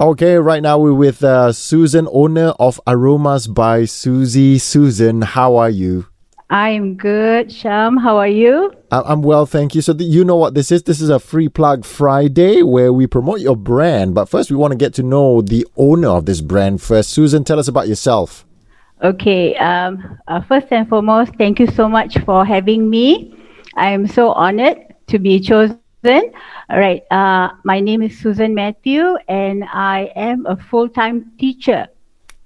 Okay, 0.00 0.36
right 0.36 0.62
now 0.62 0.78
we're 0.78 0.94
with 0.94 1.22
uh, 1.22 1.52
Susan, 1.52 2.08
owner 2.10 2.54
of 2.58 2.80
Aromas 2.86 3.46
by 3.46 3.84
Susie. 3.84 4.56
Susan, 4.56 5.20
how 5.20 5.56
are 5.56 5.68
you? 5.68 6.06
I'm 6.48 6.94
good, 6.96 7.52
Sham. 7.52 7.98
How 7.98 8.16
are 8.16 8.26
you? 8.26 8.72
I- 8.90 9.02
I'm 9.02 9.20
well, 9.20 9.44
thank 9.44 9.74
you. 9.74 9.82
So, 9.82 9.92
th- 9.92 10.10
you 10.10 10.24
know 10.24 10.36
what 10.36 10.54
this 10.54 10.72
is? 10.72 10.84
This 10.84 11.02
is 11.02 11.10
a 11.10 11.18
free 11.18 11.50
plug 11.50 11.84
Friday 11.84 12.62
where 12.62 12.94
we 12.94 13.06
promote 13.06 13.40
your 13.40 13.56
brand. 13.56 14.14
But 14.14 14.30
first, 14.30 14.50
we 14.50 14.56
want 14.56 14.72
to 14.72 14.78
get 14.78 14.94
to 14.94 15.02
know 15.02 15.42
the 15.42 15.66
owner 15.76 16.08
of 16.08 16.24
this 16.24 16.40
brand 16.40 16.80
first. 16.80 17.10
Susan, 17.10 17.44
tell 17.44 17.58
us 17.58 17.68
about 17.68 17.86
yourself. 17.86 18.46
Okay. 19.04 19.54
Um, 19.56 20.18
uh, 20.28 20.40
first 20.40 20.68
and 20.70 20.88
foremost, 20.88 21.32
thank 21.36 21.60
you 21.60 21.66
so 21.66 21.90
much 21.90 22.16
for 22.20 22.46
having 22.46 22.88
me. 22.88 23.34
I 23.76 23.90
am 23.90 24.06
so 24.06 24.32
honored 24.32 24.78
to 25.08 25.18
be 25.18 25.40
chosen. 25.40 25.79
All 26.70 26.78
right. 26.78 27.02
Uh, 27.10 27.50
my 27.64 27.80
name 27.80 28.02
is 28.02 28.18
Susan 28.18 28.54
Matthew, 28.54 29.16
and 29.28 29.64
I 29.64 30.10
am 30.16 30.46
a 30.46 30.56
full-time 30.56 31.32
teacher. 31.38 31.88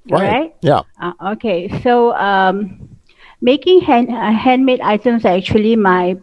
Right. 0.09 0.55
Yeah. 0.61 0.83
Uh, 1.01 1.13
okay. 1.33 1.69
So, 1.83 2.15
um, 2.15 2.89
making 3.41 3.81
hand, 3.81 4.11
uh, 4.11 4.33
handmade 4.33 4.81
items 4.81 5.25
are 5.25 5.35
actually 5.37 5.77
my 5.77 6.17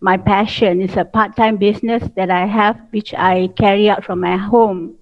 my 0.00 0.16
passion. 0.16 0.82
It's 0.82 0.96
a 0.96 1.04
part-time 1.04 1.56
business 1.56 2.02
that 2.16 2.30
I 2.30 2.46
have, 2.46 2.80
which 2.90 3.14
I 3.14 3.48
carry 3.56 3.88
out 3.88 4.04
from 4.04 4.20
my 4.20 4.36
home, 4.36 4.96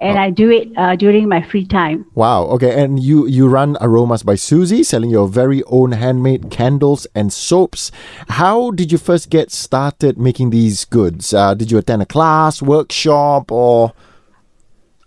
and 0.00 0.18
I 0.18 0.30
do 0.30 0.50
it 0.50 0.68
uh, 0.76 0.96
during 0.96 1.28
my 1.28 1.42
free 1.42 1.66
time. 1.66 2.06
Wow. 2.14 2.44
Okay. 2.44 2.82
And 2.82 3.02
you 3.02 3.26
you 3.26 3.48
run 3.48 3.76
Aromas 3.80 4.22
by 4.22 4.34
Susie, 4.34 4.82
selling 4.82 5.10
your 5.10 5.28
very 5.28 5.62
own 5.64 5.92
handmade 5.92 6.50
candles 6.50 7.06
and 7.14 7.32
soaps. 7.32 7.92
How 8.28 8.70
did 8.70 8.90
you 8.90 8.98
first 8.98 9.28
get 9.30 9.50
started 9.50 10.18
making 10.18 10.50
these 10.50 10.84
goods? 10.84 11.34
Uh, 11.34 11.54
did 11.54 11.70
you 11.70 11.78
attend 11.78 12.02
a 12.02 12.06
class, 12.06 12.62
workshop, 12.62 13.52
or? 13.52 13.92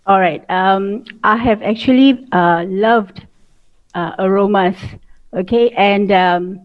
All 0.06 0.20
right. 0.20 0.44
Um, 0.50 1.06
I 1.24 1.38
have 1.38 1.62
actually 1.64 2.28
uh, 2.32 2.66
loved 2.68 3.26
uh, 3.96 4.14
aromas. 4.20 4.76
Okay, 5.34 5.72
and 5.72 6.12
um, 6.12 6.60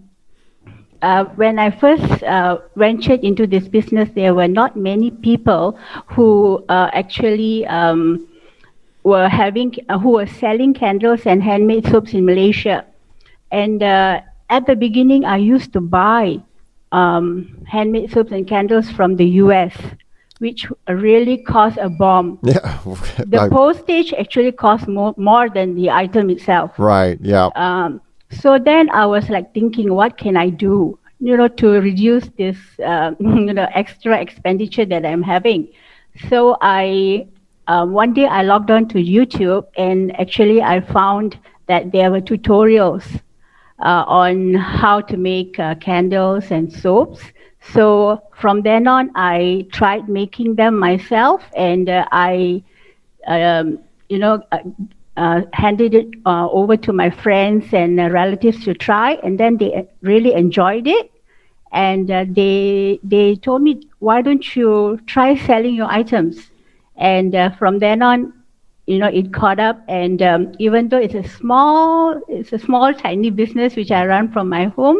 uh, 1.02 1.24
when 1.36 1.58
I 1.58 1.70
first 1.70 2.22
uh, 2.22 2.58
ventured 2.77 3.20
into 3.20 3.46
this 3.46 3.68
business, 3.68 4.08
there 4.14 4.34
were 4.34 4.48
not 4.48 4.77
many 4.77 5.10
people 5.10 5.78
who 6.06 6.64
uh, 6.68 6.91
actually 6.92 7.66
um, 7.66 8.27
were 9.04 9.28
having, 9.28 9.74
uh, 9.88 9.98
who 9.98 10.10
were 10.10 10.26
selling 10.26 10.74
candles 10.74 11.26
and 11.26 11.42
handmade 11.42 11.86
soaps 11.86 12.12
in 12.14 12.24
Malaysia. 12.24 12.84
And 13.50 13.82
uh, 13.82 14.20
at 14.50 14.66
the 14.66 14.76
beginning, 14.76 15.24
I 15.24 15.36
used 15.36 15.72
to 15.74 15.80
buy 15.80 16.41
um, 16.92 17.64
handmade 17.66 18.10
soaps 18.10 18.32
and 18.32 18.46
candles 18.46 18.91
from 18.91 19.16
the 19.16 19.26
U.S., 19.42 19.74
which 20.38 20.66
really 20.88 21.38
cost 21.38 21.78
a 21.78 21.88
bomb. 21.88 22.38
Yeah. 22.44 22.78
The 23.19 23.48
postage 23.50 24.12
actually 24.12 24.52
cost 24.52 24.86
more 24.86 25.14
more 25.16 25.48
than 25.50 25.74
the 25.74 25.91
item 25.91 26.30
itself. 26.30 26.78
right. 26.78 27.19
Yeah. 27.20 27.50
Um, 27.56 28.00
so 28.31 28.59
then 28.59 28.91
I 28.91 29.07
was 29.07 29.29
like 29.31 29.55
thinking, 29.55 29.95
what 29.95 30.19
can 30.19 30.37
I 30.37 30.51
do, 30.51 30.98
you 31.21 31.37
know, 31.37 31.48
to 31.48 31.81
reduce 31.81 32.29
this, 32.37 32.57
uh, 32.84 33.12
you 33.21 33.53
know, 33.53 33.69
extra 33.75 34.21
expenditure 34.21 34.84
that 34.87 35.05
I'm 35.05 35.23
having. 35.23 35.69
So 36.29 36.56
I, 36.61 37.27
um, 37.67 37.93
one 37.93 38.12
day 38.12 38.27
I 38.27 38.43
logged 38.43 38.71
on 38.71 38.89
to 38.89 38.99
YouTube 38.99 39.67
and 39.77 40.19
actually 40.21 40.62
I 40.62 40.81
found 40.81 41.39
that 41.67 41.93
there 41.93 42.11
were 42.11 42.21
tutorials 42.21 43.21
uh, 43.81 44.05
on 44.06 44.55
how 44.55 45.01
to 45.01 45.17
make 45.17 45.59
uh, 45.59 45.75
candles 45.77 46.51
and 46.51 46.73
soaps. 46.73 47.21
So 47.73 48.23
from 48.37 48.62
then 48.62 48.87
on, 48.87 49.11
I 49.15 49.67
tried 49.73 50.09
making 50.09 50.55
them 50.55 50.79
myself, 50.79 51.43
and 51.56 51.89
uh, 51.89 52.06
I, 52.12 52.62
um, 53.27 53.81
you 54.09 54.19
know, 54.19 54.43
uh, 55.19 55.41
uh, 55.41 55.42
handed 55.52 55.94
it 55.94 56.06
uh, 56.27 56.48
over 56.50 56.77
to 56.77 56.92
my 56.92 57.11
friends 57.11 57.72
and 57.72 58.00
uh, 58.00 58.11
relatives 58.11 58.64
to 58.64 58.74
try, 58.74 59.12
and 59.22 59.38
then 59.38 59.56
they 59.58 59.88
really 60.02 60.33
enjoyed 60.34 60.86
it. 60.86 61.10
And 61.72 62.10
uh, 62.10 62.25
they 62.28 62.98
they 63.03 63.37
told 63.37 63.62
me, 63.62 63.81
why 63.98 64.22
don't 64.22 64.56
you 64.56 64.98
try 65.06 65.37
selling 65.37 65.75
your 65.75 65.91
items? 65.91 66.50
And 66.97 67.34
uh, 67.34 67.50
from 67.56 67.78
then 67.81 68.03
on, 68.03 68.32
you 68.87 68.98
know, 68.98 69.09
it 69.09 69.32
caught 69.32 69.60
up. 69.60 69.82
And 69.88 70.22
um, 70.22 70.53
even 70.59 70.88
though 70.88 70.98
it's 70.98 71.15
a 71.15 71.28
small, 71.28 72.20
it's 72.28 72.53
a 72.53 72.59
small, 72.59 72.94
tiny 72.94 73.31
business 73.31 73.76
which 73.76 73.91
I 73.91 74.06
run 74.06 74.32
from 74.32 74.48
my 74.48 74.66
home, 74.66 74.98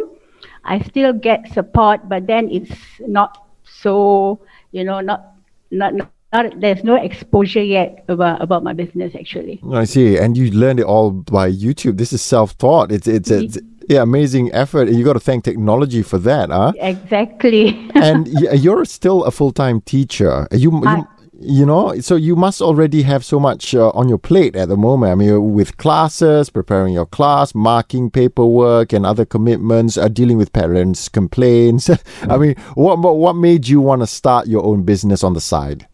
I 0.65 0.79
still 0.81 1.13
get 1.13 1.51
support. 1.53 2.07
But 2.09 2.27
then 2.27 2.49
it's 2.51 2.75
not 3.07 3.45
so, 3.63 4.39
you 4.71 4.83
know, 4.83 5.01
not 5.01 5.35
not 5.71 5.93
not. 5.95 6.18
Not 6.31 6.59
there's 6.59 6.83
no 6.83 6.95
exposure 6.95 7.63
yet 7.63 8.05
about, 8.07 8.41
about 8.41 8.63
my 8.63 8.73
business 8.73 9.15
actually. 9.15 9.61
I 9.71 9.85
see. 9.85 10.17
And 10.17 10.37
you 10.37 10.51
learned 10.51 10.79
it 10.79 10.85
all 10.85 11.11
by 11.11 11.51
YouTube. 11.51 11.97
This 11.97 12.13
is 12.13 12.21
self-taught. 12.21 12.91
It's 12.91 13.07
it's, 13.07 13.31
it's 13.31 13.57
yeah, 13.87 14.03
amazing 14.03 14.53
effort. 14.53 14.87
And 14.87 14.97
you 14.97 15.03
got 15.03 15.13
to 15.13 15.19
thank 15.19 15.43
technology 15.43 16.03
for 16.03 16.19
that, 16.19 16.49
huh? 16.49 16.73
Exactly. 16.77 17.89
and 17.95 18.27
you're 18.27 18.85
still 18.85 19.23
a 19.23 19.31
full-time 19.31 19.81
teacher. 19.81 20.47
You, 20.51 20.71
you, 20.71 20.85
I- 20.85 21.03
you 21.41 21.65
know, 21.65 21.97
so 22.01 22.15
you 22.15 22.35
must 22.35 22.61
already 22.61 23.03
have 23.03 23.23
so 23.23 23.39
much 23.39 23.73
uh, 23.73 23.89
on 23.91 24.09
your 24.09 24.17
plate 24.17 24.57
at 24.57 24.67
the 24.67 24.75
moment. 24.75 25.13
I 25.13 25.15
mean, 25.15 25.53
with 25.53 25.77
classes, 25.77 26.49
preparing 26.49 26.93
your 26.93 27.05
class, 27.05 27.55
marking 27.55 28.11
paperwork, 28.11 28.91
and 28.91 29.05
other 29.05 29.23
commitments, 29.25 29.97
uh, 29.97 30.09
dealing 30.09 30.37
with 30.37 30.51
parents' 30.51 31.07
complaints. 31.07 31.89
I 32.23 32.37
mean, 32.37 32.55
what 32.75 32.99
what 32.99 33.15
what 33.17 33.33
made 33.37 33.69
you 33.69 33.79
want 33.79 34.01
to 34.01 34.07
start 34.07 34.47
your 34.47 34.65
own 34.65 34.83
business 34.83 35.23
on 35.23 35.33
the 35.33 35.41
side? 35.41 35.87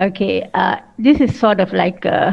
Okay, 0.00 0.48
uh, 0.54 0.76
this 0.98 1.20
is 1.20 1.38
sort 1.38 1.60
of 1.60 1.72
like 1.72 2.06
uh, 2.06 2.32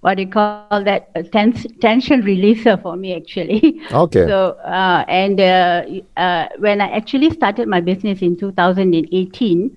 what 0.00 0.16
do 0.16 0.22
you 0.22 0.30
call 0.30 0.54
that? 0.54 0.82
A 0.88 0.96
tens- 0.96 1.44
tension 1.54 1.96
releaser 2.22 2.54
for 2.54 2.70
me, 2.70 2.92
actually. 2.92 3.60
Okay. 3.90 4.26
So, 4.26 4.50
uh, 4.64 5.04
and 5.08 5.40
uh, 5.40 5.82
uh, 6.16 6.48
when 6.58 6.80
I 6.80 6.90
actually 6.90 7.30
started 7.30 7.68
my 7.68 7.80
business 7.80 8.22
in 8.22 8.36
2018, 8.36 9.76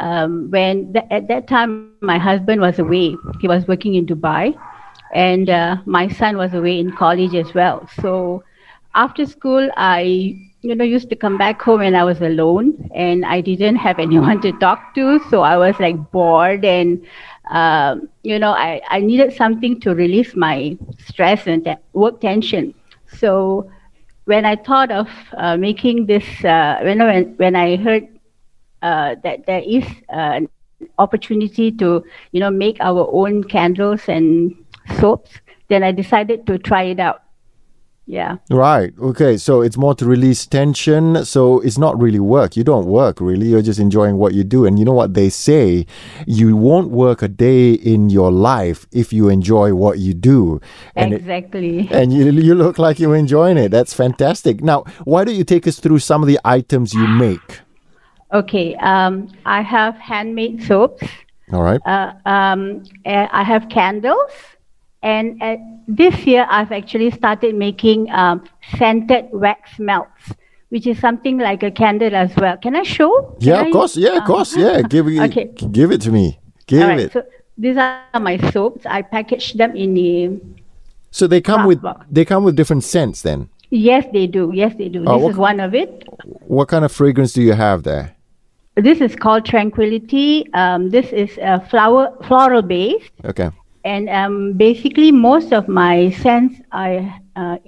um, 0.00 0.48
when 0.50 0.92
th- 0.92 1.06
at 1.10 1.28
that 1.28 1.48
time 1.48 1.74
my 1.74 1.88
husband 1.88 2.34
was 2.34 2.50
away, 2.50 2.90
he 3.10 3.20
was 3.20 3.38
working 3.38 3.68
in 3.68 3.80
Dubai, 3.80 4.32
and 4.92 5.34
uh, 5.34 5.66
my 5.70 5.96
son 5.96 6.36
was 6.36 6.52
away 6.52 6.78
in 6.78 6.90
college 6.92 7.34
as 7.34 7.52
well. 7.54 7.86
So, 8.00 8.42
after 8.94 9.26
school, 9.26 9.68
I 9.76 10.34
you 10.62 10.74
know 10.74 10.84
used 10.84 11.08
to 11.10 11.16
come 11.16 11.36
back 11.38 11.60
home 11.62 11.80
and 11.80 11.96
I 11.96 12.04
was 12.04 12.20
alone 12.20 12.90
and 12.94 13.24
I 13.24 13.40
didn't 13.40 13.76
have 13.76 13.98
anyone 13.98 14.40
to 14.42 14.52
talk 14.52 14.94
to, 14.94 15.18
so 15.30 15.42
I 15.42 15.56
was 15.56 15.78
like 15.80 16.10
bored 16.12 16.64
and 16.64 17.04
um, 17.50 18.08
you 18.22 18.38
know 18.38 18.52
I, 18.52 18.80
I 18.88 19.00
needed 19.00 19.32
something 19.32 19.80
to 19.80 19.94
release 19.94 20.34
my 20.36 20.76
stress 20.98 21.46
and 21.46 21.64
te- 21.64 21.76
work 21.92 22.20
tension. 22.20 22.74
So 23.06 23.70
when 24.24 24.44
I 24.44 24.56
thought 24.56 24.90
of 24.90 25.08
uh, 25.36 25.56
making 25.56 26.06
this, 26.06 26.24
uh, 26.44 26.78
when, 26.82 26.98
when 26.98 27.34
when 27.36 27.56
I 27.56 27.76
heard 27.76 28.08
uh, 28.82 29.16
that 29.24 29.46
there 29.46 29.62
is 29.66 29.84
uh, 30.12 30.38
an 30.40 30.48
opportunity 30.98 31.70
to 31.72 32.04
you 32.32 32.40
know 32.40 32.50
make 32.50 32.78
our 32.80 33.08
own 33.12 33.44
candles 33.44 34.08
and 34.08 34.54
soaps, 34.98 35.30
then 35.68 35.82
I 35.82 35.92
decided 35.92 36.46
to 36.46 36.58
try 36.58 36.82
it 36.84 37.00
out. 37.00 37.22
Yeah. 38.10 38.38
Right. 38.50 38.92
Okay. 39.00 39.36
So 39.36 39.62
it's 39.62 39.76
more 39.76 39.94
to 39.94 40.04
release 40.04 40.44
tension. 40.44 41.24
So 41.24 41.60
it's 41.60 41.78
not 41.78 41.96
really 41.96 42.18
work. 42.18 42.56
You 42.56 42.64
don't 42.64 42.86
work 42.86 43.20
really. 43.20 43.46
You're 43.46 43.62
just 43.62 43.78
enjoying 43.78 44.16
what 44.16 44.34
you 44.34 44.42
do. 44.42 44.66
And 44.66 44.80
you 44.80 44.84
know 44.84 44.92
what 44.92 45.14
they 45.14 45.28
say? 45.30 45.86
You 46.26 46.56
won't 46.56 46.90
work 46.90 47.22
a 47.22 47.28
day 47.28 47.72
in 47.74 48.10
your 48.10 48.32
life 48.32 48.84
if 48.90 49.12
you 49.12 49.28
enjoy 49.28 49.74
what 49.74 50.00
you 50.00 50.12
do. 50.12 50.60
And 50.96 51.12
it- 51.12 51.20
exactly. 51.20 51.88
and 51.92 52.12
you, 52.12 52.32
you 52.32 52.56
look 52.56 52.80
like 52.80 52.98
you're 52.98 53.14
enjoying 53.14 53.56
it. 53.56 53.68
That's 53.70 53.94
fantastic. 53.94 54.60
Now, 54.60 54.82
why 55.04 55.22
don't 55.22 55.36
you 55.36 55.44
take 55.44 55.68
us 55.68 55.78
through 55.78 56.00
some 56.00 56.20
of 56.20 56.26
the 56.26 56.40
items 56.44 56.92
you 56.92 57.06
make? 57.06 57.60
Okay. 58.32 58.74
Um, 58.76 59.28
I 59.46 59.62
have 59.62 59.94
handmade 59.94 60.64
soaps. 60.64 61.06
All 61.52 61.62
right. 61.62 61.80
Uh, 61.86 62.12
um, 62.26 62.82
uh, 63.06 63.28
I 63.30 63.44
have 63.44 63.68
candles. 63.68 64.32
And 65.02 65.42
uh, 65.42 65.56
this 65.88 66.26
year, 66.26 66.46
I've 66.50 66.72
actually 66.72 67.10
started 67.10 67.54
making 67.54 68.10
um, 68.10 68.44
scented 68.76 69.28
wax 69.32 69.78
melts, 69.78 70.32
which 70.68 70.86
is 70.86 70.98
something 70.98 71.38
like 71.38 71.62
a 71.62 71.70
candle 71.70 72.14
as 72.14 72.34
well. 72.36 72.56
Can 72.58 72.76
I 72.76 72.82
show? 72.82 73.36
Can 73.40 73.48
Yeah, 73.48 73.60
I- 73.60 73.66
of 73.66 73.72
course. 73.72 73.96
Yeah, 73.96 74.16
of 74.18 74.24
course. 74.24 74.56
Yeah. 74.56 74.82
Give 74.82 75.06
it. 75.08 75.20
Okay. 75.30 75.46
Give 75.72 75.90
it 75.90 76.00
to 76.02 76.10
me. 76.10 76.38
Give 76.66 76.86
right. 76.86 77.00
it. 77.00 77.12
So 77.12 77.24
these 77.56 77.76
are 77.76 78.02
my 78.20 78.36
soaps. 78.50 78.84
I 78.86 79.02
package 79.02 79.54
them 79.54 79.74
in 79.74 79.94
the. 79.94 80.40
So 81.10 81.26
they 81.26 81.40
come 81.40 81.66
with 81.66 81.82
box. 81.82 82.06
they 82.10 82.24
come 82.24 82.44
with 82.44 82.54
different 82.56 82.84
scents. 82.84 83.22
Then, 83.22 83.48
Yes, 83.70 84.04
they 84.12 84.26
do. 84.26 84.50
Yes, 84.54 84.74
they 84.76 84.88
do. 84.88 85.04
Oh, 85.06 85.14
this 85.14 85.22
what- 85.22 85.30
is 85.32 85.36
one 85.38 85.60
of 85.60 85.74
it. 85.74 86.04
what 86.46 86.68
kind 86.68 86.84
of 86.84 86.92
fragrance 86.92 87.32
do 87.32 87.42
you 87.42 87.52
have 87.54 87.82
there? 87.84 88.16
This 88.76 89.00
is 89.00 89.16
called 89.16 89.44
Tranquility. 89.44 90.46
Um, 90.54 90.90
this 90.90 91.06
is 91.12 91.36
a 91.42 91.60
flower 91.68 92.16
floral 92.26 92.62
based. 92.62 93.10
Okay. 93.24 93.50
And 93.84 94.08
um, 94.10 94.52
basically, 94.54 95.10
most 95.12 95.52
of 95.52 95.68
my 95.68 96.10
scents, 96.10 96.60
I 96.72 97.20
uh, 97.36 97.58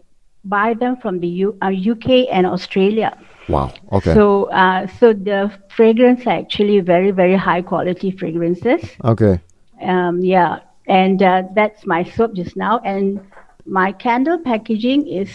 buy 0.44 0.74
them 0.74 0.96
from 0.96 1.20
the 1.20 1.28
U- 1.28 1.58
uh, 1.62 1.70
UK 1.70 2.28
and 2.30 2.46
Australia. 2.46 3.16
Wow. 3.48 3.72
Okay. 3.90 4.14
So, 4.14 4.44
uh, 4.50 4.86
so 4.86 5.12
the 5.12 5.50
fragrance 5.74 6.26
are 6.26 6.38
actually 6.38 6.80
very, 6.80 7.10
very 7.10 7.36
high 7.36 7.62
quality 7.62 8.10
fragrances. 8.10 8.82
okay. 9.04 9.40
Um, 9.80 10.20
yeah. 10.20 10.60
and 10.86 11.22
uh, 11.22 11.42
that's 11.54 11.86
my 11.86 12.04
soap 12.04 12.34
just 12.34 12.56
now. 12.56 12.78
And 12.84 13.20
my 13.66 13.92
candle 13.92 14.38
packaging 14.38 15.08
is 15.08 15.30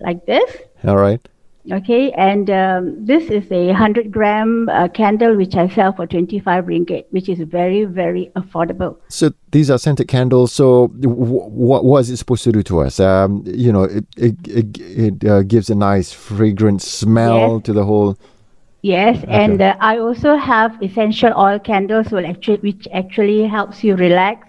like 0.00 0.26
this. 0.26 0.56
All 0.84 0.96
right. 0.96 1.20
Okay, 1.70 2.10
and 2.12 2.50
um, 2.50 3.06
this 3.06 3.30
is 3.30 3.44
a 3.52 3.66
100 3.66 4.10
gram 4.10 4.68
uh, 4.68 4.88
candle 4.88 5.36
which 5.36 5.54
I 5.54 5.68
sell 5.68 5.92
for 5.92 6.08
25 6.08 6.64
ringgit, 6.64 7.04
which 7.10 7.28
is 7.28 7.38
very, 7.38 7.84
very 7.84 8.32
affordable. 8.34 8.96
So 9.08 9.30
these 9.52 9.70
are 9.70 9.78
scented 9.78 10.08
candles. 10.08 10.52
So 10.52 10.88
w- 10.88 11.22
what 11.54 11.98
is 12.00 12.10
it 12.10 12.16
supposed 12.16 12.42
to 12.44 12.52
do 12.52 12.64
to 12.64 12.80
us? 12.80 12.98
Um, 12.98 13.44
you 13.46 13.72
know, 13.72 13.84
it 13.84 14.04
it 14.16 14.34
it, 14.48 14.78
it 14.80 15.24
uh, 15.24 15.42
gives 15.42 15.70
a 15.70 15.76
nice 15.76 16.12
fragrant 16.12 16.82
smell 16.82 17.54
Yes. 17.54 17.62
to 17.66 17.72
the 17.72 17.84
whole. 17.84 18.18
Yes, 18.82 19.24
and 19.28 19.62
uh, 19.62 19.76
I 19.78 19.98
also 19.98 20.34
have 20.34 20.82
essential 20.82 21.32
oil 21.38 21.60
candles, 21.60 22.12
actually, 22.12 22.56
which 22.56 22.88
actually 22.92 23.46
helps 23.46 23.84
you 23.84 23.94
relax. 23.94 24.48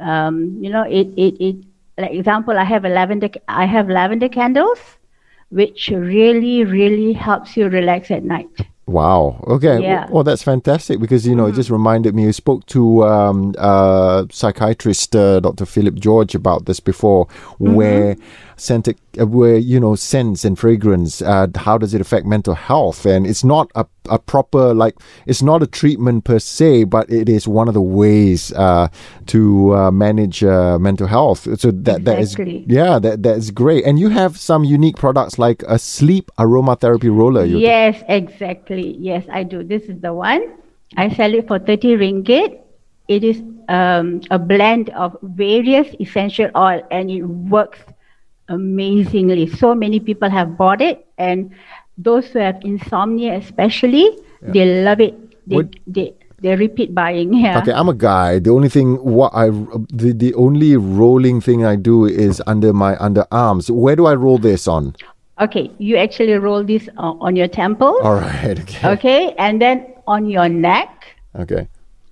Um, 0.00 0.58
you 0.60 0.70
know, 0.70 0.82
it, 0.82 1.06
it, 1.16 1.40
it, 1.40 1.56
like 1.96 2.10
example, 2.10 2.58
I 2.58 2.64
have 2.64 2.84
a 2.84 2.88
lavender, 2.88 3.28
I 3.46 3.66
have 3.66 3.88
lavender 3.88 4.28
candles, 4.28 4.80
which 5.50 5.88
really, 5.92 6.64
really 6.64 7.12
helps 7.12 7.56
you 7.56 7.68
relax 7.68 8.10
at 8.10 8.24
night. 8.24 8.48
Wow. 8.86 9.44
Okay. 9.46 9.80
Yeah. 9.80 10.04
Mm-hmm. 10.04 10.14
Well, 10.14 10.24
that's 10.24 10.42
fantastic 10.42 10.98
because 10.98 11.24
you 11.24 11.36
know 11.36 11.46
it 11.46 11.54
just 11.54 11.70
reminded 11.70 12.12
me. 12.14 12.24
You 12.24 12.32
spoke 12.32 12.66
to 12.66 13.04
um, 13.04 13.54
uh, 13.56 14.24
psychiatrist 14.32 15.14
uh, 15.14 15.38
Dr. 15.38 15.64
Philip 15.64 15.94
George 15.94 16.34
about 16.34 16.64
this 16.66 16.80
before, 16.80 17.26
Mm-hmm. 17.26 17.74
where 17.74 18.16
scented, 18.56 18.98
uh, 19.20 19.26
where 19.28 19.56
you 19.56 19.78
know 19.78 19.94
scents 19.94 20.44
and 20.44 20.58
fragrance. 20.58 21.22
Uh, 21.22 21.46
how 21.54 21.78
does 21.78 21.94
it 21.94 22.00
affect 22.00 22.26
mental 22.26 22.54
health? 22.54 23.06
And 23.06 23.28
it's 23.28 23.44
not 23.44 23.70
a, 23.76 23.86
a 24.10 24.18
proper 24.18 24.74
like 24.74 24.96
it's 25.26 25.42
not 25.42 25.62
a 25.62 25.66
treatment 25.66 26.24
per 26.24 26.38
se, 26.38 26.84
but 26.84 27.10
it 27.10 27.28
is 27.28 27.48
one 27.48 27.68
of 27.68 27.74
the 27.74 27.80
ways 27.80 28.52
uh, 28.52 28.88
to 29.26 29.74
uh, 29.74 29.90
manage 29.90 30.44
uh, 30.44 30.78
mental 30.78 31.06
health. 31.06 31.48
So 31.60 31.70
that 31.70 32.04
that 32.04 32.18
is 32.18 32.32
Exactly. 32.32 32.64
yeah, 32.68 32.98
that 32.98 33.22
that 33.22 33.36
is 33.36 33.50
great. 33.50 33.84
And 33.84 33.98
you 33.98 34.08
have 34.10 34.36
some 34.36 34.64
unique 34.64 34.96
products 34.96 35.38
like 35.38 35.62
a 35.66 35.78
sleep 35.78 36.30
aromatherapy 36.38 37.14
roller. 37.14 37.44
you 37.44 37.58
Yes, 37.58 38.02
exactly. 38.08 38.96
Yes, 38.98 39.24
I 39.30 39.42
do. 39.44 39.62
This 39.62 39.82
is 39.84 40.00
the 40.00 40.12
one. 40.12 40.42
I 40.96 41.08
sell 41.14 41.32
it 41.34 41.46
for 41.46 41.58
30 41.58 41.96
ringgit. 41.96 42.60
It 43.08 43.24
is 43.24 43.42
um, 43.68 44.20
a 44.30 44.38
blend 44.38 44.90
of 44.90 45.16
various 45.22 45.88
essential 46.00 46.50
oil 46.56 46.82
and 46.90 47.10
it 47.10 47.22
works 47.22 47.80
amazingly. 48.48 49.48
So 49.48 49.74
many 49.74 50.00
people 50.00 50.28
have 50.28 50.56
bought 50.56 50.80
it 50.80 51.06
and 51.18 51.54
those 52.02 52.26
who 52.28 52.38
have 52.38 52.58
insomnia 52.62 53.36
especially, 53.36 54.08
they 54.42 54.82
love 54.84 55.00
it. 55.00 55.14
They, 55.46 55.56
Would- 55.56 55.80
they, 55.86 56.14
they 56.40 56.56
repeat 56.56 56.94
buying. 56.94 57.34
Yeah. 57.34 57.58
Okay, 57.58 57.72
I'm 57.72 57.88
a 57.88 57.94
guy. 57.94 58.38
The 58.38 58.50
only 58.50 58.68
thing 58.68 58.96
what 58.96 59.32
I 59.34 59.50
the, 59.92 60.12
the 60.16 60.34
only 60.34 60.76
rolling 60.76 61.40
thing 61.40 61.64
I 61.64 61.76
do 61.76 62.06
is 62.06 62.42
under 62.46 62.72
my 62.72 62.96
underarms. 62.96 63.68
Where 63.70 63.96
do 63.96 64.06
I 64.06 64.14
roll 64.14 64.38
this 64.38 64.66
on? 64.66 64.96
Okay, 65.40 65.70
you 65.78 65.96
actually 65.96 66.34
roll 66.34 66.62
this 66.64 66.88
on, 66.96 67.18
on 67.20 67.36
your 67.36 67.48
temples. 67.48 68.00
All 68.02 68.14
right. 68.16 68.58
Okay. 68.60 68.88
Okay, 68.88 69.34
and 69.38 69.60
then 69.60 69.86
on 70.06 70.28
your 70.28 70.48
neck. 70.48 71.04
Okay. 71.38 71.68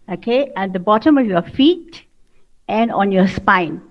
okay, 0.09 0.53
at 0.57 0.73
the 0.73 0.79
bottom 0.79 1.19
of 1.19 1.27
your 1.27 1.43
feet 1.43 2.05
and 2.69 2.93
on 2.93 3.11
your 3.13 3.27
spine. 3.29 3.83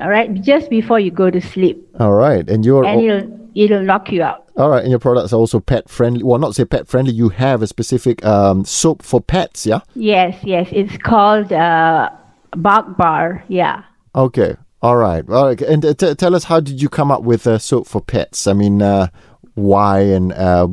All 0.00 0.08
right, 0.08 0.32
just 0.42 0.70
before 0.70 0.98
you 1.00 1.10
go 1.10 1.30
to 1.30 1.40
sleep, 1.40 1.88
All 2.00 2.12
right. 2.12 2.48
And 2.48 2.64
you're 2.64 2.84
and 2.84 3.43
it'll 3.54 3.82
knock 3.82 4.10
you 4.12 4.22
out. 4.22 4.48
all 4.56 4.68
right. 4.68 4.82
And 4.82 4.90
your 4.90 4.98
products 4.98 5.32
are 5.32 5.36
also 5.36 5.60
pet 5.60 5.88
friendly. 5.88 6.22
Well, 6.22 6.38
not 6.38 6.54
say 6.54 6.64
pet 6.64 6.86
friendly. 6.88 7.12
You 7.12 7.28
have 7.30 7.62
a 7.62 7.66
specific 7.66 8.24
um, 8.24 8.64
soap 8.64 9.02
for 9.02 9.20
pets. 9.20 9.66
Yeah. 9.66 9.80
Yes, 9.94 10.36
yes, 10.44 10.68
it's 10.72 10.96
called 10.98 11.52
uh, 11.52 12.10
Bark 12.56 12.96
Bar. 12.96 13.44
Yeah. 13.48 13.82
Okay. 14.14 14.56
All 14.82 14.96
right. 14.96 15.24
All 15.28 15.46
right. 15.46 15.60
And 15.62 15.84
uh, 15.84 15.94
t- 15.94 16.14
tell 16.14 16.34
us 16.34 16.44
how 16.44 16.60
did 16.60 16.80
you 16.82 16.88
come 16.88 17.10
up 17.10 17.22
with 17.22 17.46
uh, 17.46 17.58
soap 17.58 17.86
for 17.86 18.00
pets? 18.00 18.46
I 18.46 18.52
mean, 18.52 18.82
uh, 18.82 19.08
why 19.54 20.00
and 20.00 20.32
uh, 20.32 20.68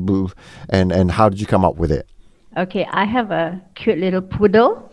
and 0.70 0.92
and 0.92 1.12
how 1.12 1.30
did 1.30 1.40
you 1.40 1.48
come 1.48 1.64
up 1.64 1.78
with 1.78 1.92
it? 1.92 2.08
Okay, 2.58 2.86
I 2.92 3.06
have 3.06 3.32
a 3.32 3.62
cute 3.76 3.98
little 4.00 4.22
poodle. 4.22 4.92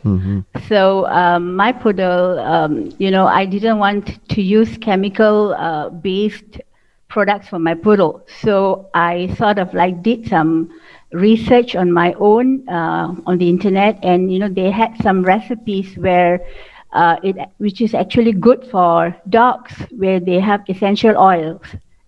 So 0.69 1.07
um, 1.07 1.57
my 1.57 1.73
poodle, 1.73 2.39
um, 2.39 2.95
you 2.99 3.11
know, 3.11 3.27
I 3.27 3.47
didn't 3.47 3.79
want 3.79 4.29
to 4.29 4.41
use 4.41 4.79
chemical 4.79 5.55
uh, 5.55 5.89
based 5.89 6.61
products 7.09 7.49
for 7.49 7.59
my 7.59 7.75
poodle. 7.75 8.23
So 8.43 8.89
I 8.95 9.29
sort 9.37 9.59
of 9.59 9.73
like 9.75 10.03
did 10.03 10.27
some 10.29 10.69
research 11.13 11.75
on 11.77 11.93
my 11.93 12.15
own 12.19 12.69
uh, 12.69 13.15
on 13.27 13.39
the 13.39 13.49
internet, 13.49 13.99
and 14.03 14.33
you 14.33 14.39
know, 14.39 14.49
they 14.49 14.71
had 14.71 14.97
some 15.03 15.23
recipes 15.25 15.95
where. 15.97 16.41
Uh, 16.93 17.17
it, 17.23 17.37
which 17.59 17.81
is 17.81 17.95
actually 17.95 18.33
good 18.33 18.65
for 18.71 19.15
dogs, 19.29 19.73
where 19.97 20.21
they 20.21 20.39
have 20.41 20.61
essential 20.69 21.17
oils 21.19 21.61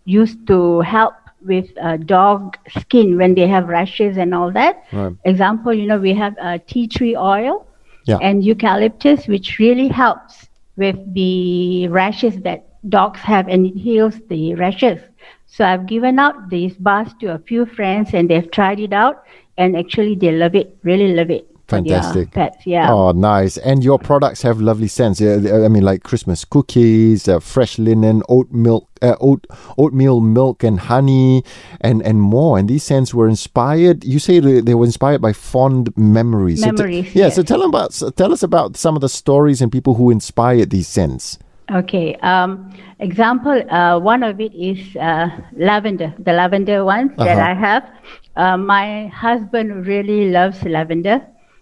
used 0.05 0.47
to 0.47 0.81
help 0.81 1.14
with 1.44 1.67
uh, 1.82 1.97
dog 1.99 2.56
skin 2.79 3.17
when 3.17 3.35
they 3.35 3.47
have 3.47 3.69
rashes 3.69 4.17
and 4.17 4.35
all 4.35 4.50
that. 4.52 4.82
Right. 4.93 5.17
Example, 5.25 5.73
you 5.73 5.87
know, 5.87 5.99
we 5.99 6.14
have 6.14 6.35
uh, 6.41 6.58
tea 6.67 6.87
tree 6.88 7.17
oil 7.17 7.67
Yeah. 8.06 8.20
and 8.20 8.44
eucalyptus, 8.44 9.26
which 9.26 9.58
really 9.58 9.88
helps 9.88 10.49
with 10.76 10.97
the 11.14 11.88
rashes 11.88 12.41
that 12.43 12.69
dogs 12.88 13.21
have 13.21 13.49
and 13.49 13.67
it 13.67 13.77
heals 13.77 14.21
the 14.29 14.55
rashes. 14.55 15.00
So 15.47 15.65
I've 15.65 15.87
given 15.87 16.19
out 16.19 16.49
these 16.49 16.75
bars 16.77 17.12
to 17.21 17.35
a 17.35 17.38
few 17.38 17.67
friends 17.67 18.11
and 18.15 18.31
they've 18.31 18.50
tried 18.50 18.81
it 18.81 18.93
out 18.93 19.25
and 19.59 19.77
actually 19.77 20.15
they 20.15 20.32
love 20.32 20.55
it, 20.55 20.77
really 20.82 21.12
love 21.12 21.31
it. 21.31 21.47
Fantastic. 21.71 22.32
Pets, 22.32 22.67
yeah. 22.67 22.93
Oh, 22.93 23.12
nice. 23.12 23.56
And 23.56 23.85
your 23.85 23.99
products 23.99 24.43
have 24.43 24.61
lovely 24.61 24.88
scents. 24.88 25.21
Yeah, 25.21 25.65
I 25.65 25.69
mean, 25.69 25.85
like 25.85 26.03
Christmas 26.03 26.44
cookies, 26.44 27.29
uh, 27.29 27.38
fresh 27.38 27.79
linen, 27.79 28.23
oat 28.29 28.50
milk, 28.50 28.88
uh, 29.03 29.15
oat, 29.21 29.47
oatmeal 29.79 30.21
milk 30.21 30.65
and 30.65 30.81
honey, 30.81 31.44
and, 31.81 32.03
and 32.03 32.21
more. 32.21 32.59
And 32.59 32.69
these 32.69 32.83
scents 32.83 33.15
were 33.15 33.29
inspired. 33.29 34.05
You 34.05 34.19
say 34.19 34.41
they, 34.41 34.75
were 34.75 34.85
inspired 34.85 35.23
by 35.23 35.33
fond 35.33 35.97
memories. 35.97 36.61
So 36.61 36.73
t- 36.73 36.76
Memories, 36.76 37.15
yeah. 37.15 37.29
So 37.29 37.44
tell 37.44 37.61
them 37.61 37.71
about 37.71 37.91
tell 38.17 38.33
us 38.33 38.43
about 38.43 38.76
some 38.76 38.97
of 38.97 39.00
the 39.00 39.09
stories 39.09 39.62
and 39.62 39.71
people 39.71 39.94
who 39.94 40.11
inspired 40.11 40.71
these 40.71 40.88
scents. 40.88 41.38
Okay. 41.70 42.14
Um, 42.22 42.70
example, 43.00 43.62
uh, 43.70 43.99
one 43.99 44.22
of 44.22 44.40
it 44.40 44.52
is 44.55 44.96
uh, 44.96 45.28
lavender, 45.56 46.12
the 46.19 46.32
lavender 46.32 46.84
ones 46.84 47.12
that 47.22 47.38
Uh-huh. 47.38 47.40
I 47.40 47.55
have. 47.55 47.84
Uh, 48.37 48.56
my 48.56 49.06
husband 49.08 49.87
really 49.87 50.31
loves 50.31 50.62
lavender, 50.64 51.20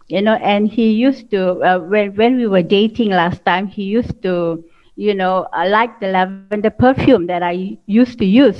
you 0.09 0.23
know, 0.23 0.35
and 0.35 0.69
he 0.69 0.93
used 0.93 1.31
to, 1.31 1.61
uh, 1.63 1.79
when, 1.81 2.15
when 2.17 2.37
we 2.37 2.47
were 2.47 2.63
dating 2.63 3.11
last 3.11 3.45
time, 3.45 3.67
he 3.67 3.85
used 3.85 4.23
to, 4.23 4.65
you 4.97 5.15
know, 5.15 5.47
uh, 5.53 5.67
like 5.69 6.01
the 6.01 6.09
lavender 6.09 6.49
perfume 6.49 7.07
that 7.07 7.23
I 7.23 7.55
used 7.65 7.99
to 8.01 8.07
use. 8.07 8.55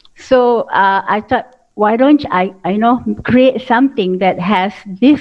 So 0.00 0.48
uh, 0.56 0.92
I 0.92 1.10
thought, 1.12 1.44
why 1.74 1.96
don't 1.96 2.24
I, 2.30 2.52
I 2.64 2.76
know, 2.76 3.00
create 3.24 3.60
something 3.62 4.18
that 4.18 4.38
has 4.38 4.72
this 5.00 5.20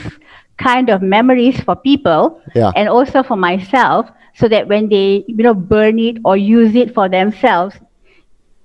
kind 0.58 0.90
of 0.90 1.02
memories 1.02 1.60
for 1.62 1.76
people 1.76 2.42
Yeah. 2.54 2.74
and 2.76 2.88
also 2.90 3.24
for 3.24 3.36
myself 3.38 4.10
so 4.40 4.48
that 4.48 4.68
when 4.68 4.90
they 4.90 5.26
you 5.28 5.44
know 5.44 5.54
burn 5.54 6.00
it 6.00 6.18
or 6.24 6.38
use 6.38 6.74
it 6.76 6.94
for 6.94 7.10
themselves 7.10 7.76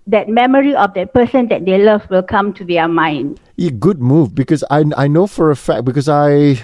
that 0.06 0.28
memory 0.28 0.74
of 0.74 0.94
that 0.94 1.14
person 1.14 1.48
that 1.48 1.64
they 1.64 1.78
love 1.78 2.08
will 2.10 2.22
come 2.22 2.52
to 2.54 2.64
their 2.64 2.86
mind. 2.88 3.40
Yeah, 3.56 3.70
good 3.70 4.00
move 4.00 4.34
because 4.34 4.62
I 4.70 4.84
I 4.96 5.08
know 5.08 5.26
for 5.26 5.50
a 5.50 5.56
fact 5.56 5.84
because 5.84 6.08
I 6.08 6.60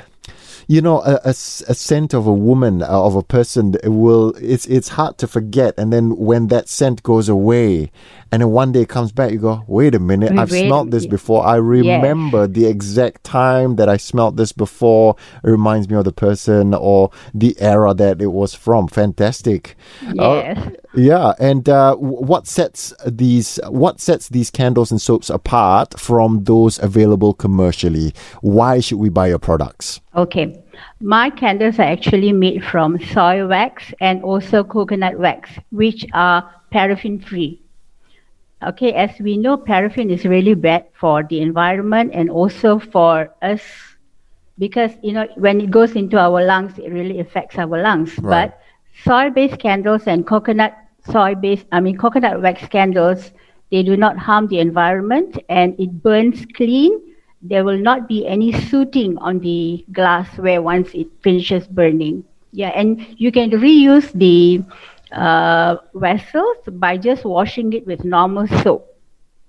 you 0.67 0.81
know 0.81 1.01
a 1.03 1.19
a 1.25 1.33
scent 1.33 2.13
of 2.15 2.27
a 2.27 2.33
woman 2.33 2.83
uh, 2.83 2.87
of 2.89 3.17
a 3.17 3.23
person 3.23 3.77
will 3.85 4.35
it's 4.41 4.67
it's 4.67 4.89
hard 4.89 5.19
to 5.19 5.27
forget. 5.27 5.75
And 5.79 5.93
then 5.93 6.17
when 6.17 6.49
that 6.49 6.69
scent 6.69 7.03
goes 7.03 7.29
away 7.29 7.91
and 8.33 8.43
then 8.43 8.51
one 8.51 8.73
day 8.73 8.83
it 8.83 8.89
comes 8.89 9.13
back 9.13 9.33
you 9.33 9.39
go 9.39 9.65
wait 9.67 9.95
a 9.95 9.99
minute 9.99 10.33
I've 10.33 10.51
wait, 10.51 10.67
smelled 10.67 10.91
this 10.91 11.05
yeah. 11.05 11.11
before. 11.11 11.45
I 11.45 11.57
remember 11.57 12.47
the 12.47 12.67
exact 12.67 13.25
time 13.25 13.77
that 13.77 13.89
I 13.89 13.97
smelled 13.97 14.37
this 14.37 14.53
before. 14.53 15.17
It 15.45 15.51
reminds 15.51 15.89
me 15.89 15.97
of 15.97 16.05
the 16.05 16.13
person 16.13 16.75
or 16.75 17.11
the 17.35 17.57
era 17.61 17.95
that 17.95 18.21
it 18.23 18.29
was 18.29 18.55
from. 18.55 18.89
Fantastic. 18.89 19.77
Uh, 20.19 20.43
yes. 20.45 20.73
yeah, 20.95 21.33
and 21.39 21.69
uh, 21.69 21.97
what 21.97 22.47
sets 22.47 22.93
these 23.07 23.59
what 23.69 24.01
sets 24.01 24.29
these 24.29 24.51
candles 24.51 24.91
and 24.91 25.01
soaps 25.01 25.31
apart 25.31 25.99
from 25.99 26.45
those 26.45 26.79
available 26.83 27.35
commercially? 27.35 28.15
Why 28.41 28.81
should 28.81 28.99
we 28.99 29.09
buy 29.09 29.29
your 29.29 29.39
products? 29.39 30.01
okay. 30.15 30.63
My 31.03 31.29
candles 31.31 31.79
are 31.79 31.83
actually 31.83 32.33
made 32.33 32.65
from 32.65 32.99
soy 33.13 33.47
wax 33.47 33.93
and 34.01 34.23
also 34.23 34.65
coconut 34.65 35.19
wax 35.19 35.51
which 35.71 36.07
are 36.15 36.51
paraffin 36.71 37.21
free 37.21 37.61
okay 38.63 38.93
as 38.93 39.11
we 39.21 39.37
know 39.37 39.57
paraffin 39.57 40.11
is 40.11 40.25
really 40.25 40.55
bad 40.55 40.85
for 40.93 41.23
the 41.25 41.41
environment 41.41 42.11
and 42.15 42.31
also 42.31 42.79
for 42.79 43.31
us 43.43 43.63
because 44.59 44.93
you 45.03 45.13
know 45.13 45.27
when 45.37 45.61
it 45.61 45.71
goes 45.71 45.93
into 45.97 46.19
our 46.19 46.45
lungs 46.45 46.79
it 46.79 46.91
really 46.91 47.21
affects 47.21 47.59
our 47.59 47.81
lungs. 47.83 48.19
Right. 48.19 48.51
but 48.53 48.61
soy 49.05 49.31
based 49.31 49.59
candles 49.59 50.07
and 50.07 50.27
coconut 50.27 50.75
soy 51.11 51.35
based 51.35 51.67
i 51.73 51.81
mean 51.81 51.97
coconut 51.97 52.41
wax 52.43 52.67
candles 52.69 53.33
they 53.71 53.83
do 53.83 53.97
not 53.97 54.19
harm 54.19 54.47
the 54.49 54.59
environment 54.61 55.39
and 55.49 55.79
it 55.79 56.03
burns 56.03 56.45
clean. 56.57 57.01
There 57.43 57.65
will 57.65 57.79
not 57.79 58.09
be 58.09 58.27
any 58.27 58.53
sooting 58.53 59.17
on 59.19 59.39
the 59.41 59.85
glass 59.93 60.27
where 60.39 60.61
once 60.61 60.93
it 60.95 61.07
finishes 61.23 61.67
burning. 61.67 62.25
Yeah, 62.53 62.69
and 62.69 63.01
you 63.17 63.31
can 63.31 63.51
reuse 63.51 64.13
the 64.13 64.63
uh, 65.13 65.77
vessels 65.95 66.57
by 66.73 66.97
just 66.97 67.25
washing 67.25 67.73
it 67.73 67.87
with 67.87 68.05
normal 68.05 68.47
soap. 68.63 68.87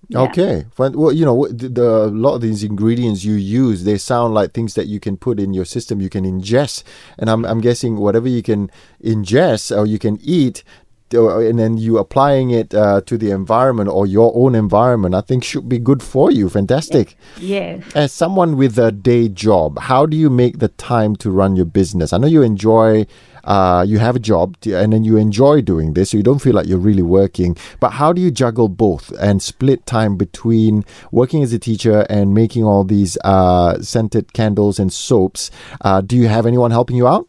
Yeah. 0.09 0.23
Okay. 0.23 0.65
Well, 0.77 1.13
you 1.13 1.23
know, 1.23 1.47
the, 1.47 1.69
the 1.69 1.87
a 1.87 2.07
lot 2.07 2.35
of 2.35 2.41
these 2.41 2.65
ingredients 2.65 3.23
you 3.23 3.35
use, 3.35 3.85
they 3.85 3.97
sound 3.97 4.33
like 4.33 4.51
things 4.51 4.73
that 4.73 4.87
you 4.87 4.99
can 4.99 5.15
put 5.15 5.39
in 5.39 5.53
your 5.53 5.63
system, 5.63 6.01
you 6.01 6.09
can 6.09 6.25
ingest. 6.25 6.83
And 7.17 7.29
I'm, 7.29 7.45
I'm 7.45 7.61
guessing 7.61 7.95
whatever 7.95 8.27
you 8.27 8.43
can 8.43 8.69
ingest 9.01 9.75
or 9.75 9.85
you 9.85 9.99
can 9.99 10.19
eat, 10.21 10.65
and 11.13 11.59
then 11.59 11.77
you 11.77 11.97
applying 11.97 12.51
it 12.51 12.73
uh, 12.73 13.01
to 13.05 13.17
the 13.17 13.31
environment 13.31 13.89
or 13.89 14.05
your 14.07 14.31
own 14.35 14.55
environment, 14.55 15.15
I 15.15 15.21
think 15.21 15.43
should 15.43 15.67
be 15.69 15.79
good 15.79 16.01
for 16.03 16.31
you. 16.31 16.49
Fantastic. 16.49 17.15
Yes. 17.39 17.83
As 17.95 18.11
someone 18.11 18.57
with 18.57 18.77
a 18.77 18.91
day 18.91 19.27
job, 19.29 19.79
how 19.79 20.05
do 20.05 20.15
you 20.17 20.29
make 20.29 20.59
the 20.59 20.67
time 20.69 21.15
to 21.17 21.31
run 21.31 21.55
your 21.55 21.65
business? 21.65 22.13
I 22.13 22.17
know 22.17 22.27
you 22.27 22.41
enjoy, 22.41 23.05
uh, 23.43 23.83
you 23.87 23.99
have 23.99 24.15
a 24.15 24.19
job 24.19 24.57
to- 24.61 24.73
and 24.77 24.93
then 24.93 25.03
you 25.03 25.17
enjoy 25.17 25.61
doing 25.61 25.93
this, 25.93 26.11
so 26.11 26.17
you 26.17 26.23
don't 26.23 26.39
feel 26.39 26.53
like 26.53 26.67
you're 26.67 26.77
really 26.77 27.01
working. 27.03 27.57
But 27.79 27.91
how 27.91 28.13
do 28.13 28.21
you 28.21 28.31
juggle 28.31 28.67
both 28.69 29.11
and 29.19 29.41
split 29.41 29.85
time 29.85 30.15
between 30.17 30.85
working 31.11 31.43
as 31.43 31.51
a 31.53 31.59
teacher 31.59 32.05
and 32.09 32.33
making 32.33 32.63
all 32.63 32.83
these 32.83 33.17
uh, 33.23 33.81
scented 33.81 34.33
candles 34.33 34.79
and 34.79 34.91
soaps? 34.91 35.51
Uh, 35.81 36.01
do 36.01 36.15
you 36.15 36.27
have 36.27 36.45
anyone 36.45 36.71
helping 36.71 36.95
you 36.97 37.07
out? 37.07 37.27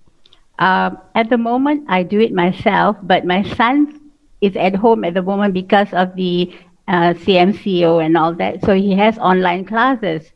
Um, 0.58 0.98
at 1.14 1.28
the 1.30 1.38
moment, 1.38 1.84
I 1.88 2.02
do 2.02 2.20
it 2.20 2.32
myself, 2.32 2.96
but 3.02 3.24
my 3.24 3.42
son 3.54 4.00
is 4.40 4.56
at 4.56 4.74
home 4.76 5.04
at 5.04 5.14
the 5.14 5.22
moment 5.22 5.54
because 5.54 5.92
of 5.92 6.14
the 6.16 6.52
uh, 6.88 7.14
CMCO 7.14 7.98
and 8.04 8.16
all 8.16 8.34
that. 8.34 8.64
So 8.64 8.74
he 8.74 8.92
has 8.94 9.18
online 9.18 9.64
classes. 9.64 10.32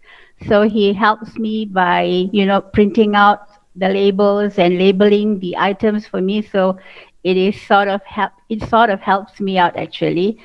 So 0.47 0.63
he 0.63 0.93
helps 0.93 1.37
me 1.39 1.65
by, 1.67 2.03
you 2.33 2.47
know, 2.47 2.61
printing 2.61 3.15
out 3.15 3.49
the 3.75 3.89
labels 3.89 4.59
and 4.59 4.79
labeling 4.79 5.39
the 5.41 5.57
items 5.57 6.07
for 6.07 6.21
me. 6.21 6.43
So 6.43 6.79
it 7.25 7.37
is 7.37 7.61
sort 7.63 7.89
of 7.89 8.03
help. 8.05 8.33
It 8.49 8.63
sort 8.69 8.91
of 8.91 9.01
helps 9.01 9.41
me 9.41 9.59
out 9.59 9.77
actually. 9.77 10.39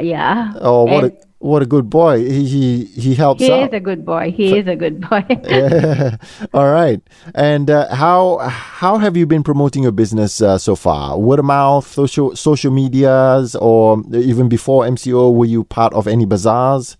Yeah. 0.00 0.52
Oh, 0.60 0.84
what 0.84 1.04
And 1.04 1.12
a 1.12 1.16
what 1.38 1.62
a 1.62 1.66
good 1.66 1.88
boy! 1.90 2.24
He 2.24 2.44
he, 2.46 2.84
he 2.84 3.14
helps 3.14 3.42
he 3.42 3.52
out. 3.52 3.68
is 3.68 3.72
a 3.74 3.80
good 3.80 4.04
boy. 4.06 4.32
He 4.34 4.56
is 4.56 4.66
a 4.66 4.74
good 4.74 5.00
boy. 5.08 5.22
Yeah. 5.44 6.16
All 6.54 6.72
right. 6.72 7.00
And 7.34 7.70
uh, 7.70 7.94
how 7.94 8.38
how 8.38 8.96
have 8.98 9.16
you 9.16 9.26
been 9.26 9.42
promoting 9.42 9.82
your 9.82 9.92
business 9.92 10.40
uh, 10.40 10.56
so 10.58 10.74
far? 10.76 11.18
Word 11.18 11.38
of 11.40 11.44
mouth, 11.44 11.86
social 11.86 12.34
social 12.34 12.72
medias, 12.72 13.54
or 13.56 14.02
even 14.14 14.48
before 14.48 14.84
MCO, 14.84 15.32
were 15.34 15.44
you 15.44 15.62
part 15.64 15.92
of 15.94 16.06
any 16.08 16.24
bazaars? 16.24 16.96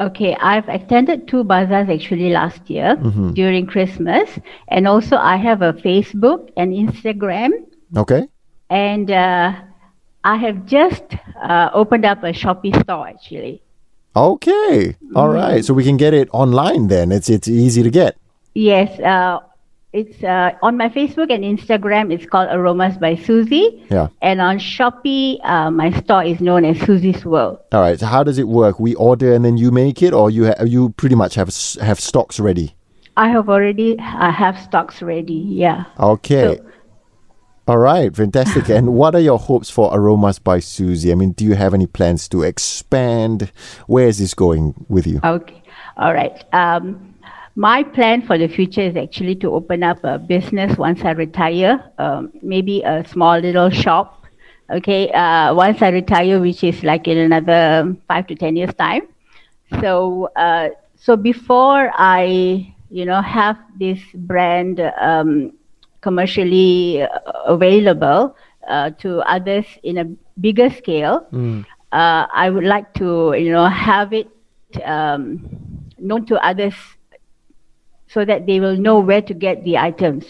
Okay, 0.00 0.34
I've 0.40 0.68
attended 0.68 1.28
two 1.28 1.44
bazaars 1.44 1.88
actually 1.88 2.30
last 2.30 2.68
year 2.68 2.96
during 3.34 3.64
Christmas, 3.66 4.28
and 4.68 4.88
also 4.88 5.16
I 5.16 5.36
have 5.36 5.62
a 5.62 5.72
Facebook 5.72 6.50
and 6.56 6.72
Instagram, 6.72 7.50
Okay. 7.96 8.26
and 8.70 9.08
uh, 9.08 9.52
I 10.24 10.36
have 10.36 10.64
just 10.66 11.04
uh, 11.42 11.70
opened 11.74 12.04
up 12.04 12.22
a 12.24 12.32
Shopee 12.32 12.74
store 12.82 13.06
actually. 13.08 13.60
Okay. 14.16 14.96
All 15.14 15.28
right. 15.28 15.64
So 15.64 15.74
we 15.74 15.84
can 15.84 15.96
get 15.96 16.14
it 16.14 16.28
online 16.32 16.88
then. 16.88 17.12
It's 17.12 17.28
it's 17.28 17.48
easy 17.48 17.82
to 17.82 17.90
get. 17.90 18.16
Yes, 18.54 18.98
uh, 19.00 19.40
it's 19.92 20.22
uh, 20.22 20.52
on 20.62 20.76
my 20.76 20.88
Facebook 20.88 21.32
and 21.34 21.42
Instagram. 21.42 22.12
It's 22.12 22.24
called 22.24 22.48
Aromas 22.52 22.96
by 22.98 23.16
Susie, 23.16 23.84
Yeah. 23.90 24.08
and 24.22 24.40
on 24.40 24.58
Shopee, 24.58 25.38
uh, 25.44 25.70
my 25.72 25.90
store 26.00 26.22
is 26.24 26.40
known 26.40 26.64
as 26.64 26.78
Susie's 26.80 27.24
World. 27.24 27.58
All 27.72 27.80
right. 27.80 27.98
So 27.98 28.06
how 28.06 28.22
does 28.22 28.38
it 28.38 28.46
work? 28.46 28.78
We 28.78 28.94
order 28.94 29.34
and 29.34 29.44
then 29.44 29.56
you 29.56 29.72
make 29.72 30.02
it, 30.02 30.12
or 30.12 30.30
you 30.30 30.46
ha- 30.46 30.62
you 30.64 30.90
pretty 30.90 31.16
much 31.16 31.34
have 31.34 31.50
have 31.82 31.98
stocks 31.98 32.38
ready. 32.38 32.74
I 33.16 33.28
have 33.28 33.48
already 33.48 33.98
I 33.98 34.30
have 34.30 34.58
stocks 34.58 35.02
ready. 35.02 35.34
Yeah. 35.34 35.84
Okay. 35.98 36.56
So- 36.58 36.64
All 37.66 37.78
right, 37.78 38.14
fantastic. 38.14 38.68
and 38.68 38.94
what 38.94 39.14
are 39.14 39.20
your 39.20 39.38
hopes 39.38 39.70
for 39.70 39.90
Aromas 39.96 40.38
by 40.38 40.58
Susie? 40.58 41.10
I 41.10 41.14
mean, 41.14 41.32
do 41.32 41.46
you 41.46 41.54
have 41.54 41.72
any 41.72 41.86
plans 41.86 42.28
to 42.28 42.42
expand? 42.42 43.50
Where 43.86 44.06
is 44.06 44.18
this 44.18 44.34
going 44.34 44.84
with 44.88 45.06
you? 45.06 45.20
Okay. 45.24 45.62
All 45.96 46.12
right. 46.12 46.44
Um, 46.52 47.14
my 47.56 47.82
plan 47.82 48.20
for 48.20 48.36
the 48.36 48.48
future 48.48 48.82
is 48.82 48.96
actually 48.96 49.36
to 49.36 49.54
open 49.54 49.82
up 49.82 50.04
a 50.04 50.18
business 50.18 50.76
once 50.76 51.02
I 51.04 51.12
retire, 51.12 51.82
um, 51.98 52.32
maybe 52.42 52.82
a 52.82 53.06
small 53.08 53.38
little 53.38 53.70
shop. 53.70 54.26
Okay. 54.68 55.10
Uh, 55.10 55.54
once 55.54 55.80
I 55.80 55.88
retire, 55.88 56.40
which 56.40 56.62
is 56.64 56.82
like 56.82 57.08
in 57.08 57.16
another 57.16 57.96
five 58.08 58.26
to 58.26 58.34
10 58.34 58.56
years' 58.56 58.74
time. 58.74 59.02
So, 59.80 60.28
uh, 60.36 60.68
so 60.96 61.16
before 61.16 61.90
I, 61.94 62.74
you 62.90 63.06
know, 63.06 63.22
have 63.22 63.56
this 63.78 64.00
brand 64.14 64.80
um, 65.00 65.52
commercially 66.04 67.00
uh, 67.00 67.08
available 67.48 68.36
uh, 68.68 68.90
to 69.00 69.20
others 69.24 69.64
in 69.82 69.96
a 69.96 70.04
bigger 70.38 70.68
scale, 70.68 71.26
uh, 71.92 72.26
I 72.44 72.50
would 72.50 72.64
like 72.64 72.92
to, 73.00 73.32
you 73.32 73.50
know, 73.50 73.66
have 73.66 74.12
it 74.12 74.28
um, 74.84 75.40
known 75.98 76.26
to 76.26 76.36
others 76.44 76.74
so 78.06 78.24
that 78.24 78.46
they 78.46 78.60
will 78.60 78.76
know 78.76 79.00
where 79.00 79.22
to 79.22 79.32
get 79.32 79.64
the 79.64 79.78
items. 79.78 80.26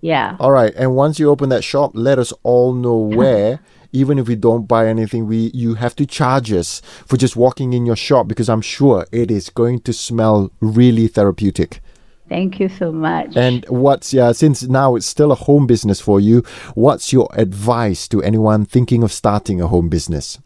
Yeah. 0.00 0.36
All 0.40 0.50
right, 0.50 0.74
and 0.74 0.96
once 0.96 1.18
you 1.20 1.30
open 1.30 1.48
that 1.50 1.62
shop, 1.62 1.92
let 1.94 2.18
us 2.18 2.32
all 2.42 2.74
know 2.74 2.96
where. 3.20 3.60
Even 3.90 4.18
if 4.18 4.28
we 4.28 4.36
don't 4.36 4.68
buy 4.68 4.86
anything, 4.86 5.26
we 5.26 5.50
you 5.54 5.72
have 5.80 5.96
to 5.96 6.04
charge 6.04 6.52
us 6.52 6.82
for 7.06 7.16
just 7.16 7.36
walking 7.36 7.72
in 7.72 7.86
your 7.86 7.96
shop 7.96 8.28
because 8.28 8.46
I'm 8.50 8.60
sure 8.60 9.06
it 9.10 9.30
is 9.30 9.48
going 9.48 9.80
to 9.88 9.94
smell 9.94 10.52
really 10.60 11.08
therapeutic. 11.08 11.80
Thank 12.28 12.60
you 12.60 12.68
so 12.68 12.92
much. 12.92 13.36
And 13.36 13.64
what's 13.68 14.12
yeah, 14.12 14.32
since 14.32 14.62
now 14.62 14.96
it's 14.96 15.06
still 15.06 15.32
a 15.32 15.34
home 15.34 15.66
business 15.66 16.00
for 16.00 16.20
you, 16.20 16.42
what's 16.74 17.12
your 17.12 17.28
advice 17.32 18.06
to 18.08 18.22
anyone 18.22 18.64
thinking 18.64 19.02
of 19.02 19.12
starting 19.12 19.60
a 19.60 19.66
home 19.66 19.88
business? 19.88 20.38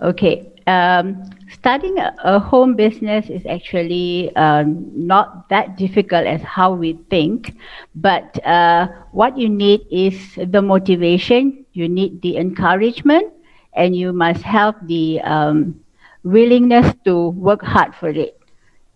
Okay. 0.00 0.48
Um, 0.66 1.30
starting 1.50 1.98
a, 1.98 2.14
a 2.22 2.38
home 2.38 2.76
business 2.76 3.28
is 3.30 3.44
actually 3.46 4.34
um, 4.36 4.90
not 4.94 5.48
that 5.48 5.76
difficult 5.76 6.26
as 6.26 6.40
how 6.42 6.72
we 6.72 6.98
think, 7.10 7.56
but 7.94 8.44
uh, 8.46 8.88
what 9.12 9.36
you 9.36 9.48
need 9.48 9.80
is 9.90 10.14
the 10.36 10.62
motivation, 10.62 11.64
you 11.72 11.88
need 11.88 12.22
the 12.22 12.36
encouragement, 12.36 13.32
and 13.74 13.96
you 13.96 14.12
must 14.12 14.42
have 14.42 14.74
the 14.86 15.20
um, 15.22 15.80
willingness 16.24 16.94
to 17.04 17.30
work 17.30 17.62
hard 17.62 17.94
for 17.94 18.10
it. 18.10 18.38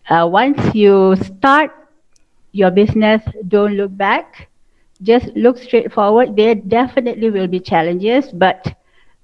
Uh, 0.08 0.28
once 0.30 0.74
you 0.74 1.16
start 1.16 1.72
your 2.56 2.70
business, 2.70 3.22
don't 3.48 3.74
look 3.76 3.96
back. 3.96 4.48
Just 5.02 5.28
look 5.36 5.58
straight 5.58 5.92
forward. 5.92 6.36
There 6.36 6.54
definitely 6.54 7.30
will 7.30 7.48
be 7.48 7.60
challenges, 7.60 8.30
but 8.32 8.74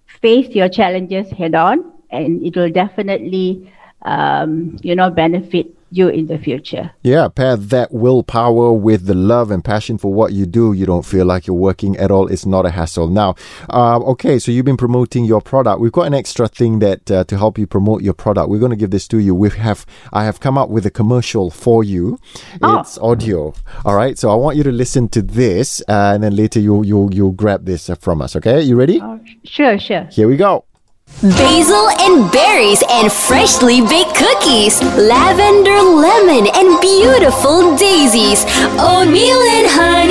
face 0.06 0.48
your 0.54 0.68
challenges 0.68 1.30
head 1.30 1.54
on, 1.54 1.92
and 2.10 2.44
it 2.44 2.56
will 2.56 2.70
definitely, 2.70 3.70
um, 4.02 4.76
you 4.82 4.94
know, 4.94 5.10
benefit 5.10 5.66
you 5.92 6.08
in 6.08 6.26
the 6.26 6.38
future. 6.38 6.92
Yeah, 7.02 7.28
pair 7.28 7.56
that 7.56 7.92
willpower 7.92 8.72
with 8.72 9.06
the 9.06 9.14
love 9.14 9.50
and 9.50 9.64
passion 9.64 9.98
for 9.98 10.12
what 10.12 10.32
you 10.32 10.46
do. 10.46 10.72
You 10.72 10.86
don't 10.86 11.04
feel 11.04 11.26
like 11.26 11.46
you're 11.46 11.56
working 11.56 11.96
at 11.96 12.10
all. 12.10 12.28
It's 12.28 12.46
not 12.46 12.66
a 12.66 12.70
hassle. 12.70 13.08
Now, 13.08 13.34
um, 13.70 14.02
okay, 14.04 14.38
so 14.38 14.50
you've 14.50 14.64
been 14.64 14.76
promoting 14.76 15.24
your 15.24 15.40
product. 15.40 15.80
We've 15.80 15.92
got 15.92 16.06
an 16.06 16.14
extra 16.14 16.48
thing 16.48 16.78
that 16.80 17.10
uh, 17.10 17.24
to 17.24 17.36
help 17.36 17.58
you 17.58 17.66
promote 17.66 18.02
your 18.02 18.14
product. 18.14 18.48
We're 18.48 18.58
going 18.58 18.70
to 18.70 18.76
give 18.76 18.90
this 18.90 19.06
to 19.08 19.18
you. 19.18 19.34
We 19.34 19.50
have 19.50 19.86
I 20.12 20.24
have 20.24 20.40
come 20.40 20.58
up 20.58 20.68
with 20.68 20.86
a 20.86 20.90
commercial 20.90 21.50
for 21.50 21.84
you. 21.84 22.18
Oh. 22.62 22.80
It's 22.80 22.98
audio. 22.98 23.54
All 23.84 23.94
right, 23.94 24.18
so 24.18 24.30
I 24.30 24.34
want 24.34 24.56
you 24.56 24.62
to 24.64 24.72
listen 24.72 25.08
to 25.10 25.22
this, 25.22 25.80
uh, 25.88 26.12
and 26.14 26.22
then 26.22 26.34
later 26.34 26.60
you 26.60 26.82
you 26.82 27.08
you'll 27.12 27.32
grab 27.32 27.64
this 27.64 27.90
uh, 27.90 27.94
from 27.94 28.22
us. 28.22 28.36
Okay, 28.36 28.62
you 28.62 28.76
ready? 28.76 29.00
Oh, 29.00 29.20
sure, 29.44 29.78
sure. 29.78 30.04
Here 30.10 30.28
we 30.28 30.36
go. 30.36 30.64
Basil 31.20 31.88
and 32.00 32.32
berries 32.32 32.82
and 32.90 33.12
freshly 33.12 33.80
baked 33.80 34.16
cookies, 34.16 34.82
lavender, 34.98 35.78
lemon, 35.80 36.48
and 36.52 36.80
beautiful 36.80 37.76
daisies, 37.76 38.42
oatmeal 38.74 39.38
and 39.54 39.68
honey, 39.70 40.01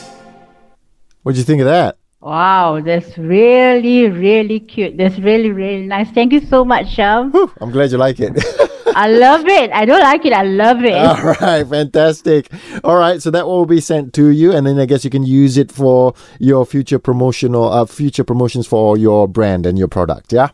What 1.23 1.33
do 1.33 1.39
you 1.39 1.45
think 1.45 1.61
of 1.61 1.67
that? 1.67 1.99
Wow, 2.23 2.81
that's 2.81 3.19
really, 3.19 4.09
really 4.09 4.61
cute. 4.61 4.97
That's 4.97 5.19
really, 5.19 5.51
really 5.51 5.87
nice. 5.87 6.09
Thank 6.13 6.33
you 6.33 6.41
so 6.41 6.65
much, 6.65 6.89
Sham. 6.89 7.33
Whew, 7.33 7.51
I'm 7.61 7.73
glad 7.73 7.91
you 7.91 7.99
like 7.99 8.21
it. 8.21 8.33
I 8.95 9.09
love 9.09 9.45
it. 9.47 9.73
I 9.73 9.85
don't 9.85 10.01
like 10.01 10.25
it. 10.25 10.33
I 10.33 10.45
love 10.45 10.85
it. 10.85 10.95
All 10.95 11.35
right, 11.41 11.67
fantastic. 11.67 12.49
All 12.85 12.97
right, 12.97 13.21
so 13.21 13.33
that 13.33 13.47
will 13.47 13.67
be 13.67 13.81
sent 13.81 14.13
to 14.15 14.29
you, 14.29 14.53
and 14.53 14.65
then 14.67 14.79
I 14.79 14.87
guess 14.87 15.03
you 15.03 15.11
can 15.11 15.25
use 15.25 15.57
it 15.57 15.73
for 15.73 16.15
your 16.39 16.65
future 16.65 17.01
promotional, 17.01 17.73
uh, 17.73 17.87
future 17.87 18.23
promotions 18.23 18.69
for 18.69 18.97
your 18.97 19.27
brand 19.27 19.67
and 19.67 19.77
your 19.77 19.89
product. 19.89 20.33
Yeah. 20.33 20.51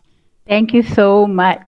Thank 0.47 0.73
you 0.73 0.81
so 0.81 1.27
much. 1.27 1.57